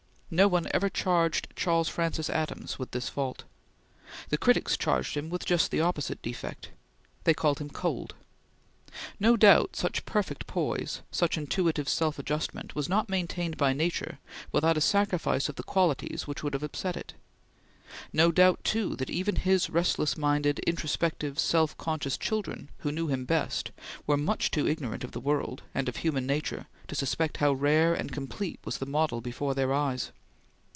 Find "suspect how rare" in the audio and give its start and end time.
26.95-27.93